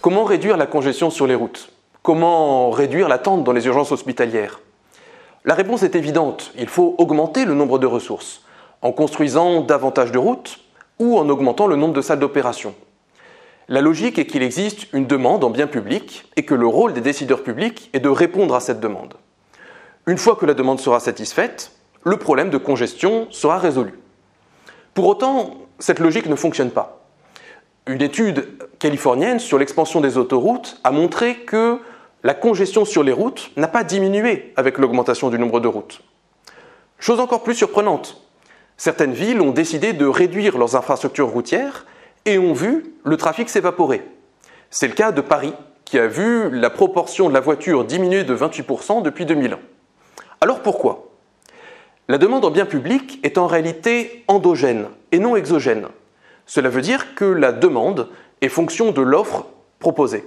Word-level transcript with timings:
Comment 0.00 0.24
réduire 0.24 0.56
la 0.56 0.66
congestion 0.66 1.10
sur 1.10 1.26
les 1.26 1.34
routes? 1.34 1.70
Comment 2.02 2.70
réduire 2.70 3.08
l'attente 3.08 3.44
dans 3.44 3.52
les 3.52 3.66
urgences 3.66 3.92
hospitalières? 3.92 4.60
La 5.44 5.54
réponse 5.54 5.82
est 5.82 5.94
évidente, 5.94 6.52
il 6.58 6.66
faut 6.66 6.94
augmenter 6.96 7.44
le 7.44 7.54
nombre 7.54 7.78
de 7.78 7.86
ressources, 7.86 8.42
en 8.80 8.92
construisant 8.92 9.60
davantage 9.60 10.10
de 10.10 10.18
routes 10.18 10.60
ou 10.98 11.18
en 11.18 11.28
augmentant 11.28 11.66
le 11.66 11.76
nombre 11.76 11.92
de 11.92 12.00
salles 12.00 12.20
d'opération. 12.20 12.74
La 13.68 13.82
logique 13.82 14.18
est 14.18 14.26
qu'il 14.26 14.42
existe 14.42 14.90
une 14.94 15.06
demande 15.06 15.44
en 15.44 15.50
biens 15.50 15.66
publics 15.66 16.24
et 16.36 16.44
que 16.44 16.54
le 16.54 16.66
rôle 16.66 16.94
des 16.94 17.02
décideurs 17.02 17.42
publics 17.42 17.90
est 17.92 18.00
de 18.00 18.08
répondre 18.08 18.54
à 18.54 18.60
cette 18.60 18.80
demande. 18.80 19.14
Une 20.08 20.16
fois 20.16 20.36
que 20.36 20.46
la 20.46 20.54
demande 20.54 20.80
sera 20.80 21.00
satisfaite, 21.00 21.72
le 22.02 22.16
problème 22.16 22.48
de 22.48 22.56
congestion 22.56 23.26
sera 23.30 23.58
résolu. 23.58 23.92
Pour 24.94 25.06
autant, 25.06 25.58
cette 25.78 25.98
logique 25.98 26.30
ne 26.30 26.34
fonctionne 26.34 26.70
pas. 26.70 27.04
Une 27.86 28.00
étude 28.00 28.56
californienne 28.78 29.38
sur 29.38 29.58
l'expansion 29.58 30.00
des 30.00 30.16
autoroutes 30.16 30.80
a 30.82 30.92
montré 30.92 31.40
que 31.40 31.80
la 32.22 32.32
congestion 32.32 32.86
sur 32.86 33.02
les 33.02 33.12
routes 33.12 33.50
n'a 33.58 33.68
pas 33.68 33.84
diminué 33.84 34.54
avec 34.56 34.78
l'augmentation 34.78 35.28
du 35.28 35.38
nombre 35.38 35.60
de 35.60 35.68
routes. 35.68 36.00
Chose 36.98 37.20
encore 37.20 37.42
plus 37.42 37.54
surprenante, 37.54 38.22
certaines 38.78 39.12
villes 39.12 39.42
ont 39.42 39.50
décidé 39.50 39.92
de 39.92 40.06
réduire 40.06 40.56
leurs 40.56 40.74
infrastructures 40.74 41.28
routières 41.28 41.84
et 42.24 42.38
ont 42.38 42.54
vu 42.54 42.94
le 43.04 43.18
trafic 43.18 43.50
s'évaporer. 43.50 44.02
C'est 44.70 44.88
le 44.88 44.94
cas 44.94 45.12
de 45.12 45.20
Paris, 45.20 45.52
qui 45.84 45.98
a 45.98 46.06
vu 46.06 46.48
la 46.48 46.70
proportion 46.70 47.28
de 47.28 47.34
la 47.34 47.40
voiture 47.40 47.84
diminuer 47.84 48.24
de 48.24 48.34
28% 48.34 49.02
depuis 49.02 49.26
2001. 49.26 49.58
Alors 50.40 50.60
pourquoi? 50.60 51.08
La 52.08 52.18
demande 52.18 52.44
en 52.44 52.50
biens 52.50 52.66
publics 52.66 53.20
est 53.22 53.38
en 53.38 53.46
réalité 53.46 54.24
endogène 54.28 54.86
et 55.12 55.18
non 55.18 55.36
exogène. 55.36 55.86
Cela 56.46 56.68
veut 56.68 56.80
dire 56.80 57.14
que 57.14 57.24
la 57.24 57.52
demande 57.52 58.08
est 58.40 58.48
fonction 58.48 58.92
de 58.92 59.02
l'offre 59.02 59.46
proposée. 59.78 60.24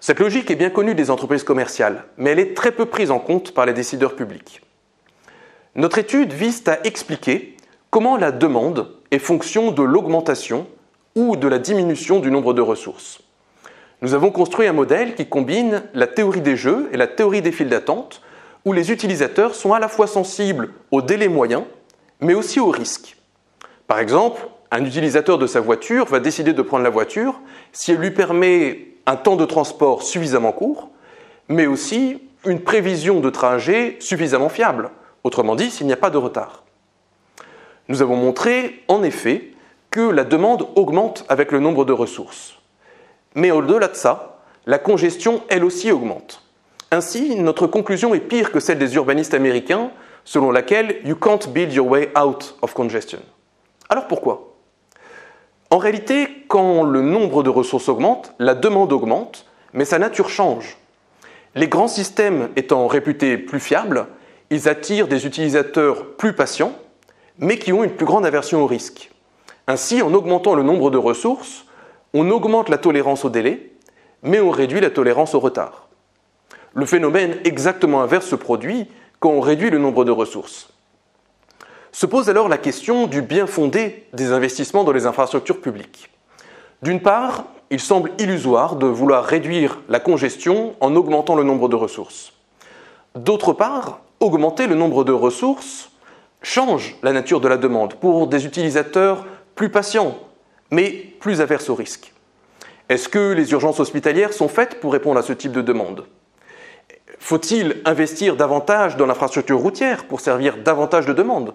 Cette 0.00 0.20
logique 0.20 0.50
est 0.50 0.56
bien 0.56 0.70
connue 0.70 0.94
des 0.94 1.10
entreprises 1.10 1.44
commerciales, 1.44 2.04
mais 2.16 2.30
elle 2.30 2.38
est 2.38 2.54
très 2.54 2.72
peu 2.72 2.86
prise 2.86 3.10
en 3.10 3.18
compte 3.18 3.52
par 3.54 3.66
les 3.66 3.72
décideurs 3.72 4.16
publics. 4.16 4.62
Notre 5.74 5.98
étude 5.98 6.32
vise 6.32 6.62
à 6.66 6.80
expliquer 6.84 7.56
comment 7.90 8.16
la 8.16 8.32
demande 8.32 8.90
est 9.10 9.18
fonction 9.18 9.72
de 9.72 9.82
l'augmentation 9.82 10.66
ou 11.14 11.36
de 11.36 11.48
la 11.48 11.58
diminution 11.58 12.18
du 12.18 12.30
nombre 12.30 12.54
de 12.54 12.60
ressources. 12.60 13.20
Nous 14.02 14.14
avons 14.14 14.30
construit 14.30 14.66
un 14.66 14.72
modèle 14.72 15.14
qui 15.14 15.26
combine 15.26 15.82
la 15.94 16.06
théorie 16.06 16.42
des 16.42 16.56
jeux 16.56 16.88
et 16.92 16.96
la 16.96 17.06
théorie 17.06 17.40
des 17.42 17.52
files 17.52 17.68
d'attente, 17.68 18.20
où 18.66 18.72
les 18.72 18.90
utilisateurs 18.90 19.54
sont 19.54 19.72
à 19.72 19.78
la 19.78 19.86
fois 19.86 20.08
sensibles 20.08 20.70
aux 20.90 21.00
délais 21.00 21.28
moyens, 21.28 21.62
mais 22.20 22.34
aussi 22.34 22.58
aux 22.58 22.68
risques. 22.68 23.16
Par 23.86 24.00
exemple, 24.00 24.48
un 24.72 24.84
utilisateur 24.84 25.38
de 25.38 25.46
sa 25.46 25.60
voiture 25.60 26.06
va 26.06 26.18
décider 26.18 26.52
de 26.52 26.62
prendre 26.62 26.82
la 26.82 26.90
voiture 26.90 27.40
si 27.72 27.92
elle 27.92 27.98
lui 27.98 28.10
permet 28.10 28.88
un 29.06 29.14
temps 29.14 29.36
de 29.36 29.44
transport 29.44 30.02
suffisamment 30.02 30.50
court, 30.50 30.90
mais 31.48 31.68
aussi 31.68 32.20
une 32.44 32.60
prévision 32.60 33.20
de 33.20 33.30
trajet 33.30 33.98
suffisamment 34.00 34.48
fiable, 34.48 34.90
autrement 35.22 35.54
dit 35.54 35.70
s'il 35.70 35.86
n'y 35.86 35.92
a 35.92 35.96
pas 35.96 36.10
de 36.10 36.18
retard. 36.18 36.64
Nous 37.86 38.02
avons 38.02 38.16
montré, 38.16 38.82
en 38.88 39.04
effet, 39.04 39.52
que 39.90 40.00
la 40.00 40.24
demande 40.24 40.66
augmente 40.74 41.24
avec 41.28 41.52
le 41.52 41.60
nombre 41.60 41.84
de 41.84 41.92
ressources. 41.92 42.58
Mais 43.36 43.52
au-delà 43.52 43.86
de 43.86 43.94
ça, 43.94 44.40
la 44.66 44.80
congestion, 44.80 45.44
elle 45.50 45.64
aussi, 45.64 45.92
augmente. 45.92 46.45
Ainsi, 46.90 47.34
notre 47.36 47.66
conclusion 47.66 48.14
est 48.14 48.20
pire 48.20 48.52
que 48.52 48.60
celle 48.60 48.78
des 48.78 48.94
urbanistes 48.94 49.34
américains, 49.34 49.90
selon 50.24 50.50
laquelle 50.50 51.00
You 51.04 51.16
can't 51.16 51.48
build 51.48 51.72
your 51.72 51.88
way 51.88 52.10
out 52.16 52.56
of 52.62 52.74
congestion. 52.74 53.18
Alors 53.88 54.06
pourquoi? 54.06 54.54
En 55.70 55.78
réalité, 55.78 56.28
quand 56.48 56.84
le 56.84 57.00
nombre 57.00 57.42
de 57.42 57.50
ressources 57.50 57.88
augmente, 57.88 58.34
la 58.38 58.54
demande 58.54 58.92
augmente, 58.92 59.46
mais 59.72 59.84
sa 59.84 59.98
nature 59.98 60.28
change. 60.28 60.76
Les 61.56 61.68
grands 61.68 61.88
systèmes 61.88 62.50
étant 62.54 62.86
réputés 62.86 63.36
plus 63.36 63.60
fiables, 63.60 64.06
ils 64.50 64.68
attirent 64.68 65.08
des 65.08 65.26
utilisateurs 65.26 66.14
plus 66.16 66.34
patients, 66.34 66.72
mais 67.38 67.58
qui 67.58 67.72
ont 67.72 67.82
une 67.82 67.90
plus 67.90 68.06
grande 68.06 68.24
aversion 68.24 68.62
au 68.62 68.66
risque. 68.66 69.10
Ainsi, 69.66 70.02
en 70.02 70.14
augmentant 70.14 70.54
le 70.54 70.62
nombre 70.62 70.90
de 70.90 70.98
ressources, 70.98 71.64
on 72.14 72.30
augmente 72.30 72.68
la 72.68 72.78
tolérance 72.78 73.24
au 73.24 73.30
délai, 73.30 73.72
mais 74.22 74.38
on 74.38 74.50
réduit 74.50 74.80
la 74.80 74.90
tolérance 74.90 75.34
au 75.34 75.40
retard. 75.40 75.85
Le 76.74 76.86
phénomène 76.86 77.36
exactement 77.44 78.02
inverse 78.02 78.26
se 78.26 78.36
produit 78.36 78.88
quand 79.20 79.30
on 79.30 79.40
réduit 79.40 79.70
le 79.70 79.78
nombre 79.78 80.04
de 80.04 80.10
ressources. 80.10 80.72
Se 81.92 82.06
pose 82.06 82.28
alors 82.28 82.48
la 82.48 82.58
question 82.58 83.06
du 83.06 83.22
bien 83.22 83.46
fondé 83.46 84.06
des 84.12 84.32
investissements 84.32 84.84
dans 84.84 84.92
les 84.92 85.06
infrastructures 85.06 85.60
publiques. 85.60 86.10
D'une 86.82 87.00
part, 87.00 87.44
il 87.70 87.80
semble 87.80 88.12
illusoire 88.18 88.76
de 88.76 88.86
vouloir 88.86 89.24
réduire 89.24 89.80
la 89.88 89.98
congestion 89.98 90.74
en 90.80 90.94
augmentant 90.94 91.34
le 91.34 91.42
nombre 91.42 91.68
de 91.68 91.76
ressources. 91.76 92.34
D'autre 93.14 93.54
part, 93.54 94.00
augmenter 94.20 94.66
le 94.66 94.74
nombre 94.74 95.04
de 95.04 95.12
ressources 95.12 95.90
change 96.42 96.96
la 97.02 97.12
nature 97.12 97.40
de 97.40 97.48
la 97.48 97.56
demande 97.56 97.94
pour 97.94 98.26
des 98.26 98.44
utilisateurs 98.46 99.26
plus 99.54 99.70
patients, 99.70 100.18
mais 100.70 100.90
plus 101.18 101.40
averses 101.40 101.70
au 101.70 101.74
risque. 101.74 102.12
Est-ce 102.88 103.08
que 103.08 103.32
les 103.32 103.50
urgences 103.52 103.80
hospitalières 103.80 104.32
sont 104.32 104.48
faites 104.48 104.80
pour 104.80 104.92
répondre 104.92 105.18
à 105.18 105.22
ce 105.22 105.32
type 105.32 105.52
de 105.52 105.62
demande? 105.62 106.04
Faut-il 107.26 107.82
investir 107.84 108.36
davantage 108.36 108.96
dans 108.96 109.06
l'infrastructure 109.06 109.58
routière 109.58 110.04
pour 110.04 110.20
servir 110.20 110.58
davantage 110.58 111.06
de 111.06 111.12
demandes? 111.12 111.54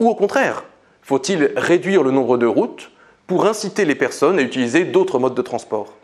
Ou 0.00 0.08
au 0.08 0.16
contraire, 0.16 0.64
faut-il 1.00 1.52
réduire 1.54 2.02
le 2.02 2.10
nombre 2.10 2.38
de 2.38 2.46
routes 2.46 2.90
pour 3.28 3.46
inciter 3.46 3.84
les 3.84 3.94
personnes 3.94 4.40
à 4.40 4.42
utiliser 4.42 4.82
d'autres 4.82 5.20
modes 5.20 5.36
de 5.36 5.42
transport? 5.42 5.94